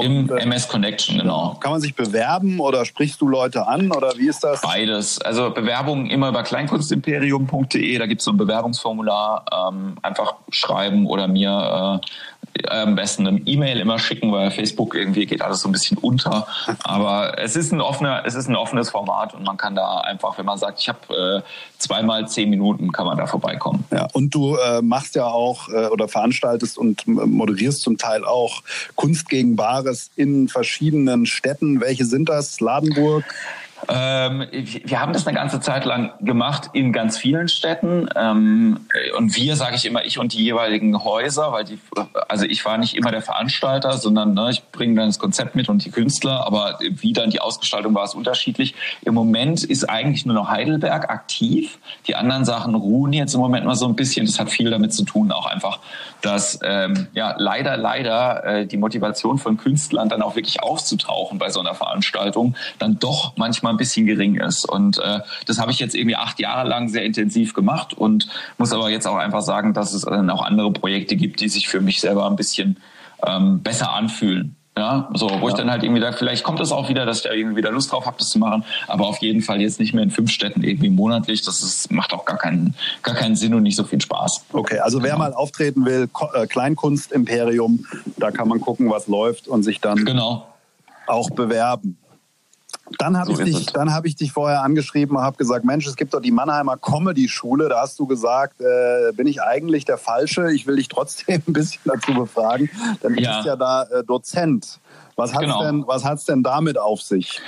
[0.00, 1.56] Im äh, MS Connection, genau.
[1.60, 4.60] Kann man sich bewerben oder sprichst du Leute an oder wie ist das?
[4.60, 5.20] Beides.
[5.20, 9.44] Also Bewerbungen immer über kleinkunstimperium.de, da gibt es so ein Bewerbungsformular.
[9.70, 12.06] Ähm, einfach schreiben oder mir äh,
[12.68, 16.46] am besten eine E-Mail immer schicken, weil Facebook irgendwie geht alles so ein bisschen unter.
[16.82, 20.38] Aber es ist ein offener, es ist ein offenes Format und man kann da einfach,
[20.38, 23.84] wenn man sagt, ich habe äh, zweimal zehn Minuten, kann man da vorbeikommen.
[23.90, 28.62] Ja, und du äh, machst ja auch äh, oder veranstaltest und moderierst zum Teil auch
[28.94, 31.80] Kunst gegen Bares in verschiedenen Städten.
[31.80, 32.60] Welche sind das?
[32.60, 33.24] Ladenburg?
[33.88, 38.08] Ähm, wir haben das eine ganze Zeit lang gemacht in ganz vielen Städten.
[38.16, 38.86] Ähm,
[39.16, 41.78] und wir, sage ich immer, ich und die jeweiligen Häuser, weil die,
[42.28, 45.68] also ich war nicht immer der Veranstalter, sondern ne, ich bringe dann das Konzept mit
[45.68, 48.74] und die Künstler, aber wie dann die Ausgestaltung war, ist unterschiedlich.
[49.02, 51.78] Im Moment ist eigentlich nur noch Heidelberg aktiv.
[52.06, 54.26] Die anderen Sachen ruhen jetzt im Moment mal so ein bisschen.
[54.26, 55.80] Das hat viel damit zu tun, auch einfach,
[56.22, 61.50] dass ähm, ja leider, leider äh, die Motivation von Künstlern dann auch wirklich aufzutauchen bei
[61.50, 64.68] so einer Veranstaltung dann doch manchmal ein bisschen gering ist.
[64.68, 68.72] Und äh, das habe ich jetzt irgendwie acht Jahre lang sehr intensiv gemacht und muss
[68.72, 71.80] aber jetzt auch einfach sagen, dass es dann auch andere Projekte gibt, die sich für
[71.80, 72.78] mich selber ein bisschen
[73.26, 74.56] ähm, besser anfühlen.
[74.78, 75.48] Ja, so, wo ja.
[75.48, 77.70] ich dann halt irgendwie sage, vielleicht kommt es auch wieder, dass ich da irgendwie wieder
[77.70, 80.30] Lust drauf habe, das zu machen, aber auf jeden Fall jetzt nicht mehr in fünf
[80.30, 81.40] Städten irgendwie monatlich.
[81.40, 84.44] Das ist, macht auch gar keinen, gar keinen Sinn und nicht so viel Spaß.
[84.52, 85.24] Okay, also wer genau.
[85.24, 87.86] mal auftreten will, äh, Kleinkunstimperium,
[88.18, 90.46] da kann man gucken, was läuft und sich dann genau.
[91.06, 91.96] auch bewerben.
[92.98, 95.86] Dann habe so ich, dich, dann hab ich dich vorher angeschrieben und habe gesagt, Mensch,
[95.86, 97.68] es gibt doch die Mannheimer Comedy-Schule.
[97.68, 100.52] Da hast du gesagt, äh, bin ich eigentlich der Falsche?
[100.52, 102.70] Ich will dich trotzdem ein bisschen dazu befragen.
[103.02, 103.36] Dann ja.
[103.36, 104.78] bist ja da äh, Dozent.
[105.16, 105.62] Was hat's genau.
[105.62, 107.40] denn, was hat's denn damit auf sich?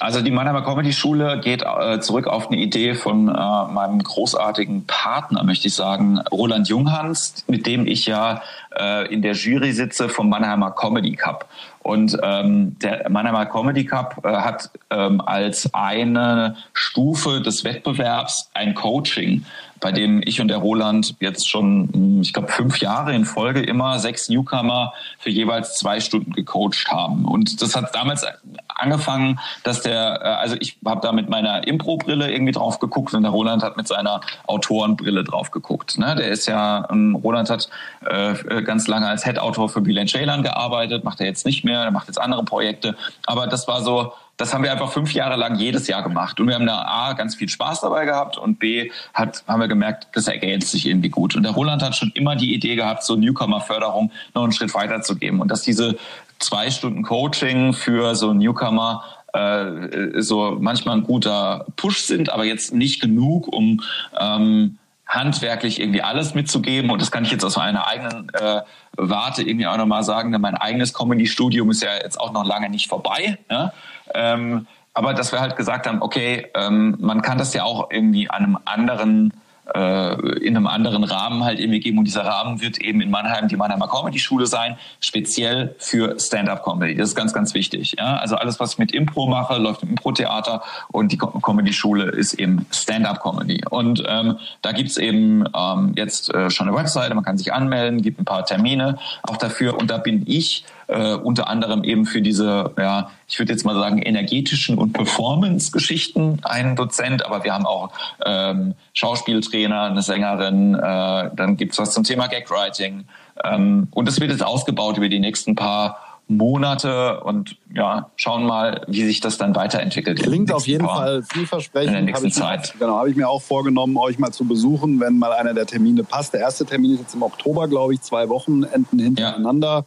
[0.00, 4.86] Also die Mannheimer Comedy Schule geht äh, zurück auf eine Idee von äh, meinem großartigen
[4.86, 8.42] Partner, möchte ich sagen, Roland Junghans, mit dem ich ja
[8.82, 11.48] äh, in der Jury sitze vom Mannheimer Comedy Cup.
[11.80, 18.74] Und ähm, der Mannheimer Comedy Cup äh, hat ähm, als eine Stufe des Wettbewerbs ein
[18.74, 19.44] Coaching
[19.82, 23.60] bei dem ich und der Roland jetzt schon, hm, ich glaube, fünf Jahre in Folge
[23.60, 27.26] immer sechs Newcomer für jeweils zwei Stunden gecoacht haben.
[27.26, 28.24] Und das hat damals
[28.68, 33.22] angefangen, dass der, äh, also ich habe da mit meiner Impro-Brille irgendwie drauf geguckt und
[33.22, 35.98] der Roland hat mit seiner Autorenbrille drauf geguckt.
[35.98, 36.14] Ne?
[36.14, 37.68] Der ist ja, ähm, Roland hat
[38.06, 41.90] äh, ganz lange als Head-Autor für Bülent Ceylan gearbeitet, macht er jetzt nicht mehr, er
[41.90, 42.96] macht jetzt andere Projekte.
[43.26, 46.40] Aber das war so, das haben wir einfach fünf Jahre lang jedes Jahr gemacht.
[46.40, 49.68] Und wir haben da A, ganz viel Spaß dabei gehabt und B, hat, haben wir
[49.68, 51.36] gemerkt, das ergänzt sich irgendwie gut.
[51.36, 55.02] Und der Roland hat schon immer die Idee gehabt, so Newcomer-Förderung noch einen Schritt weiter
[55.02, 55.42] zu geben.
[55.42, 55.98] Und dass diese
[56.38, 59.04] zwei Stunden Coaching für so Newcomer
[59.34, 63.82] äh, so manchmal ein guter Push sind, aber jetzt nicht genug, um
[64.18, 66.90] ähm, handwerklich irgendwie alles mitzugeben.
[66.90, 68.62] Und das kann ich jetzt aus meiner eigenen äh,
[68.96, 72.70] Warte irgendwie auch nochmal sagen, denn mein eigenes Comedy-Studium ist ja jetzt auch noch lange
[72.70, 73.38] nicht vorbei.
[73.50, 73.72] Ja?
[74.14, 78.28] Ähm, aber dass wir halt gesagt haben, okay, ähm, man kann das ja auch irgendwie
[78.28, 79.32] an einem anderen
[79.64, 81.98] in einem anderen Rahmen halt irgendwie geben.
[81.98, 86.96] Und dieser Rahmen wird eben in Mannheim die Mannheimer Comedy-Schule sein, speziell für Stand-up-Comedy.
[86.96, 87.94] Das ist ganz, ganz wichtig.
[87.96, 88.16] Ja?
[88.16, 92.66] Also alles, was ich mit Impro mache, läuft im Impro-Theater und die Comedy-Schule ist eben
[92.72, 93.62] Stand-up-Comedy.
[93.70, 98.02] Und ähm, da gibt's eben ähm, jetzt äh, schon eine Webseite, man kann sich anmelden,
[98.02, 99.78] gibt ein paar Termine auch dafür.
[99.78, 103.74] Und da bin ich äh, unter anderem eben für diese, ja, ich würde jetzt mal
[103.74, 107.90] sagen, energetischen und Performance-Geschichten ein Dozent, aber wir haben auch
[108.24, 113.04] ähm, Schauspieltrainer, eine Sängerin, äh, dann gibt's was zum Thema Gagwriting.
[113.44, 118.84] Ähm, und es wird jetzt ausgebaut über die nächsten paar Monate und ja, schauen mal,
[118.88, 120.22] wie sich das dann weiterentwickelt.
[120.22, 121.88] Klingt auf jeden Fall vielversprechend.
[121.88, 122.74] In der nächsten Zeit.
[122.74, 125.66] Mir, genau, habe ich mir auch vorgenommen, euch mal zu besuchen, wenn mal einer der
[125.66, 126.32] Termine passt.
[126.32, 129.68] Der erste Termin ist jetzt im Oktober, glaube ich, zwei Wochenenden hintereinander.
[129.68, 129.84] Ja.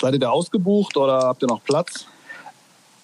[0.00, 2.06] Seid ihr da ausgebucht oder habt ihr noch Platz?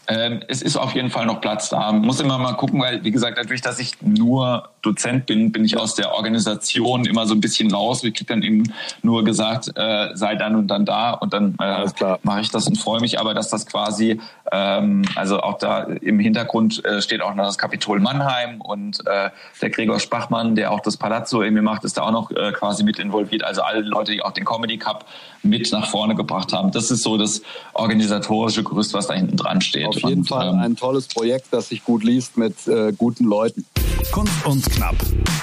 [0.07, 1.91] Ähm, es ist auf jeden Fall noch Platz da.
[1.93, 5.77] Muss immer mal gucken, weil, wie gesagt, dadurch, dass ich nur Dozent bin, bin ich
[5.77, 8.05] aus der Organisation immer so ein bisschen raus.
[8.05, 11.87] Ich kriege dann eben nur gesagt, äh, sei dann und dann da und dann äh,
[12.23, 14.21] mache ich das und freue mich aber, dass das quasi,
[14.53, 19.31] ähm, also auch da im Hintergrund äh, steht auch noch das Kapitol Mannheim und äh,
[19.61, 22.85] der Gregor Spachmann, der auch das Palazzo irgendwie macht, ist da auch noch äh, quasi
[22.85, 23.45] mit involviert.
[23.45, 25.07] Also alle Leute, die auch den Comedy Cup
[25.43, 26.71] mit nach vorne gebracht haben.
[26.71, 27.43] Das ist so das
[27.75, 29.87] organisatorische Gerüst, was da hinten dran steht.
[29.87, 33.25] Auf jeden und, Fall ähm, ein tolles Projekt, das sich gut liest mit äh, guten
[33.25, 33.65] Leuten.
[34.11, 34.97] Kunst und knapp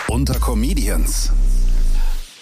[0.08, 1.32] unter Comedians.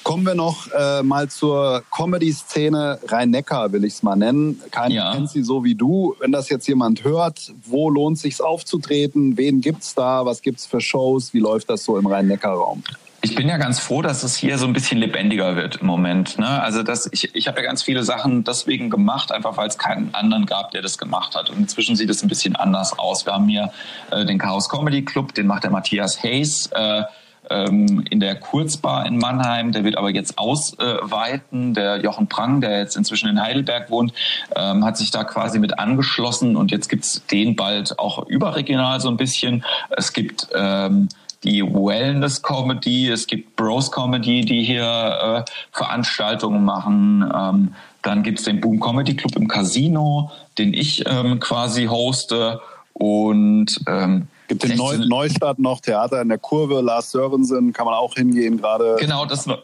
[0.03, 4.61] Kommen wir noch äh, mal zur Comedy-Szene Rhein-Neckar, will ich es mal nennen.
[4.71, 5.13] Keiner ja.
[5.13, 6.15] kennt sie so wie du.
[6.19, 9.37] Wenn das jetzt jemand hört, wo lohnt sich aufzutreten?
[9.37, 10.25] Wen gibt's da?
[10.25, 11.33] Was gibt's für Shows?
[11.33, 12.83] Wie läuft das so im Rhein-Neckar-Raum?
[13.21, 16.39] Ich bin ja ganz froh, dass es hier so ein bisschen lebendiger wird im Moment.
[16.39, 16.47] Ne?
[16.47, 20.13] Also das, ich, ich habe ja ganz viele Sachen deswegen gemacht, einfach weil es keinen
[20.13, 21.49] anderen gab, der das gemacht hat.
[21.49, 23.25] Und inzwischen sieht es ein bisschen anders aus.
[23.25, 23.71] Wir haben hier
[24.11, 26.67] äh, den Chaos Comedy Club, den macht der Matthias Hayes.
[26.67, 27.03] Äh,
[27.49, 29.71] ähm, in der Kurzbar in Mannheim.
[29.71, 31.73] Der wird aber jetzt ausweiten.
[31.73, 34.13] Der Jochen Prang, der jetzt inzwischen in Heidelberg wohnt,
[34.55, 39.09] ähm, hat sich da quasi mit angeschlossen und jetzt gibt's den bald auch überregional so
[39.09, 39.65] ein bisschen.
[39.89, 41.09] Es gibt ähm,
[41.43, 47.29] die Wellness Comedy, es gibt Bros Comedy, die hier äh, Veranstaltungen machen.
[47.33, 52.59] Ähm, dann gibt's den Boom Comedy Club im Casino, den ich ähm, quasi hoste.
[52.93, 57.93] Und ähm, gibt den Neu Neustadt noch Theater in der Kurve, Lars Sörensen, kann man
[57.93, 58.97] auch hingehen gerade.
[58.99, 59.59] Genau, das ist eine,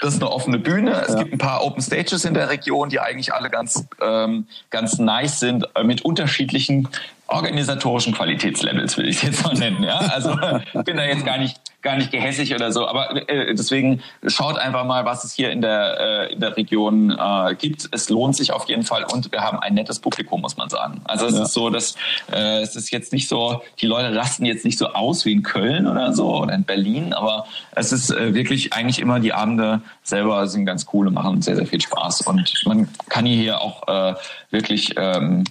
[0.00, 0.92] das ist eine offene Bühne.
[1.06, 1.22] Es ja.
[1.22, 5.40] gibt ein paar Open Stages in der Region, die eigentlich alle ganz, ähm, ganz nice
[5.40, 6.88] sind, äh, mit unterschiedlichen
[7.28, 9.82] organisatorischen Qualitätslevels, will ich es jetzt mal nennen.
[9.82, 9.98] Ja?
[9.98, 10.36] Also
[10.84, 14.84] bin da jetzt gar nicht gar nicht gehässig oder so, aber äh, deswegen schaut einfach
[14.84, 17.88] mal, was es hier in der äh, in der Region äh, gibt.
[17.92, 21.00] Es lohnt sich auf jeden Fall und wir haben ein nettes Publikum, muss man sagen.
[21.04, 21.44] Also es ja.
[21.44, 21.94] ist so, dass
[22.32, 25.44] äh, es ist jetzt nicht so, die Leute rasten jetzt nicht so aus wie in
[25.44, 29.80] Köln oder so oder in Berlin, aber es ist äh, wirklich eigentlich immer die Abende
[30.02, 33.86] selber sind ganz cool und machen sehr sehr viel Spaß und man kann hier auch
[33.86, 34.14] äh,
[34.50, 35.44] wirklich ähm,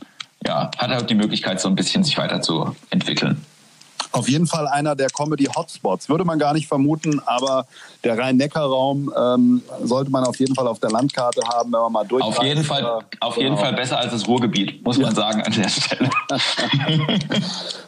[0.46, 3.44] ja, hat halt die Möglichkeit, so ein bisschen sich weiterzuentwickeln.
[4.16, 6.08] Auf jeden Fall einer der Comedy-Hotspots.
[6.08, 7.66] Würde man gar nicht vermuten, aber
[8.06, 12.06] der Rhein-Neckar-Raum ähm, sollte man auf jeden Fall auf der Landkarte haben, wenn man mal
[12.06, 12.24] durch.
[12.24, 13.62] Auf jeden Fall, auf jeden genau.
[13.62, 15.08] Fall besser als das Ruhrgebiet, muss ja.
[15.08, 16.10] man sagen an der Stelle.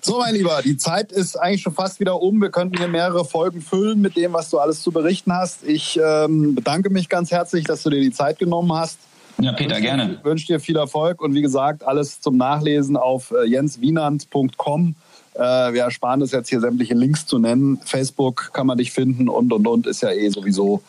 [0.01, 2.41] so, mein Lieber, die Zeit ist eigentlich schon fast wieder um.
[2.41, 5.63] Wir könnten hier mehrere Folgen füllen mit dem, was du alles zu berichten hast.
[5.63, 8.97] Ich ähm, bedanke mich ganz herzlich, dass du dir die Zeit genommen hast.
[9.39, 10.17] Ja, Peter, wünsch gerne.
[10.19, 14.95] Ich wünsche dir viel Erfolg und wie gesagt, alles zum Nachlesen auf äh, jenswienand.com.
[15.35, 17.79] Äh, wir ersparen es jetzt hier sämtliche Links zu nennen.
[17.85, 20.81] Facebook kann man dich finden und und und ist ja eh sowieso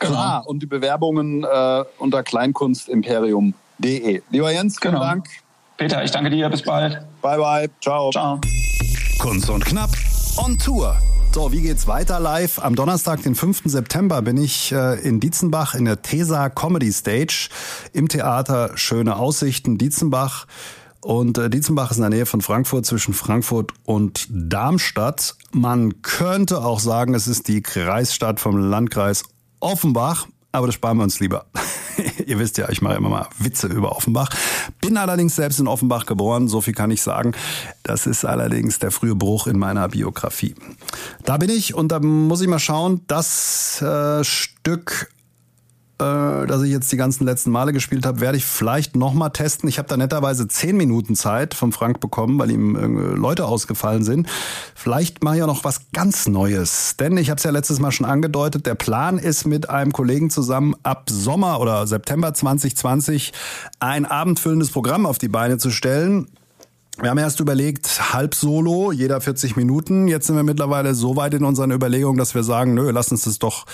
[0.00, 0.12] genau.
[0.12, 0.44] klar.
[0.46, 4.22] Und die Bewerbungen äh, unter kleinkunstimperium.de.
[4.30, 5.04] Lieber Jens, vielen genau.
[5.04, 5.26] Dank.
[5.76, 6.48] Peter, ich danke dir.
[6.48, 7.00] Bis bald.
[7.22, 7.70] Bye, bye.
[7.80, 8.10] Ciao.
[8.10, 8.40] Ciao.
[9.18, 9.90] Kunst und Knapp
[10.36, 10.96] on Tour.
[11.34, 12.58] So, wie geht's weiter live?
[12.58, 13.62] Am Donnerstag, den 5.
[13.64, 17.48] September, bin ich äh, in Dietzenbach in der Tesa Comedy Stage
[17.94, 20.46] im Theater Schöne Aussichten Dietzenbach.
[21.00, 25.36] Und äh, Dietzenbach ist in der Nähe von Frankfurt, zwischen Frankfurt und Darmstadt.
[25.52, 29.22] Man könnte auch sagen, es ist die Kreisstadt vom Landkreis
[29.58, 31.46] Offenbach, aber das sparen wir uns lieber.
[32.26, 34.30] Ihr wisst ja, ich mache immer mal Witze über Offenbach.
[34.80, 37.32] Bin allerdings selbst in Offenbach geboren, so viel kann ich sagen.
[37.82, 40.54] Das ist allerdings der frühe Bruch in meiner Biografie.
[41.24, 45.10] Da bin ich und da muss ich mal schauen, das äh, Stück
[45.98, 49.68] äh, das ich jetzt die ganzen letzten Male gespielt habe, werde ich vielleicht nochmal testen.
[49.68, 54.02] Ich habe da netterweise zehn Minuten Zeit vom Frank bekommen, weil ihm äh, Leute ausgefallen
[54.02, 54.28] sind.
[54.74, 56.96] Vielleicht mache ich auch noch was ganz Neues.
[56.98, 60.30] Denn ich habe es ja letztes Mal schon angedeutet, der Plan ist mit einem Kollegen
[60.30, 63.32] zusammen ab Sommer oder September 2020
[63.80, 66.28] ein abendfüllendes Programm auf die Beine zu stellen.
[67.00, 70.08] Wir haben erst überlegt, halb solo, jeder 40 Minuten.
[70.08, 73.22] Jetzt sind wir mittlerweile so weit in unseren Überlegungen, dass wir sagen, nö, lass uns
[73.22, 73.64] das doch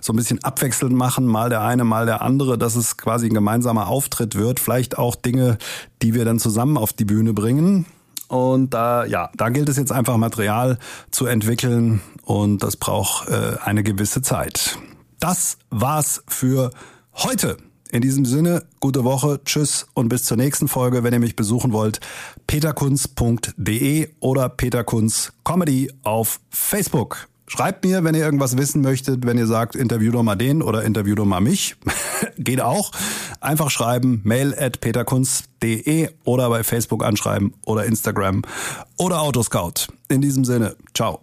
[0.00, 3.34] so ein bisschen abwechselnd machen, mal der eine, mal der andere, dass es quasi ein
[3.34, 4.60] gemeinsamer Auftritt wird.
[4.60, 5.58] Vielleicht auch Dinge,
[6.02, 7.84] die wir dann zusammen auf die Bühne bringen.
[8.28, 10.78] Und da, ja, da gilt es jetzt einfach Material
[11.10, 14.78] zu entwickeln und das braucht äh, eine gewisse Zeit.
[15.18, 16.70] Das war's für
[17.14, 17.56] heute.
[17.90, 21.04] In diesem Sinne, gute Woche, tschüss und bis zur nächsten Folge.
[21.04, 22.00] Wenn ihr mich besuchen wollt,
[22.46, 27.28] peterkunz.de oder peterkunz Comedy auf Facebook.
[27.46, 30.84] Schreibt mir, wenn ihr irgendwas wissen möchtet, wenn ihr sagt, interview doch mal den oder
[30.84, 31.76] interview doch mal mich.
[32.36, 32.92] Geht auch.
[33.40, 38.42] Einfach schreiben, mail at peterkunz.de oder bei Facebook anschreiben oder Instagram
[38.98, 39.86] oder Autoscout.
[40.10, 41.22] In diesem Sinne, ciao.